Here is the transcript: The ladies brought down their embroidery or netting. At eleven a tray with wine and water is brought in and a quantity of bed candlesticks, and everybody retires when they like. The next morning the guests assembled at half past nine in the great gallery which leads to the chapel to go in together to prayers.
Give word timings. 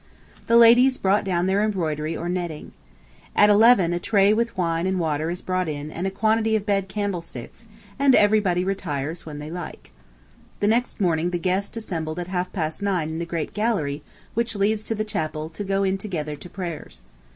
The 0.47 0.57
ladies 0.57 0.97
brought 0.97 1.23
down 1.23 1.45
their 1.45 1.61
embroidery 1.61 2.17
or 2.17 2.27
netting. 2.27 2.71
At 3.35 3.51
eleven 3.51 3.93
a 3.93 3.99
tray 3.99 4.33
with 4.33 4.57
wine 4.57 4.87
and 4.87 4.99
water 4.99 5.29
is 5.29 5.43
brought 5.43 5.69
in 5.69 5.91
and 5.91 6.07
a 6.07 6.09
quantity 6.09 6.55
of 6.55 6.65
bed 6.65 6.87
candlesticks, 6.89 7.65
and 7.99 8.15
everybody 8.15 8.63
retires 8.63 9.27
when 9.27 9.37
they 9.37 9.51
like. 9.51 9.91
The 10.59 10.65
next 10.65 10.99
morning 10.99 11.29
the 11.29 11.37
guests 11.37 11.77
assembled 11.77 12.17
at 12.17 12.29
half 12.29 12.51
past 12.51 12.81
nine 12.81 13.09
in 13.11 13.19
the 13.19 13.27
great 13.27 13.53
gallery 13.53 14.01
which 14.33 14.55
leads 14.55 14.81
to 14.85 14.95
the 14.95 15.05
chapel 15.05 15.49
to 15.49 15.63
go 15.63 15.83
in 15.83 15.99
together 15.99 16.35
to 16.35 16.49
prayers. 16.49 17.01